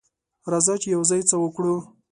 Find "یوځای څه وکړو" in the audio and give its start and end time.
0.95-1.75